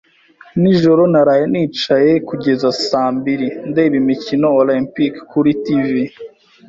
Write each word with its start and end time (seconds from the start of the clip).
Nijoro 0.61 1.01
naraye 1.13 1.45
nicaye 1.53 2.11
kugeza 2.27 2.67
saa 2.85 3.09
mbiri 3.17 3.47
ndeba 3.69 3.95
imikino 4.01 4.47
Olempike 4.61 5.19
kuri 5.31 5.51
TV. 5.65 5.91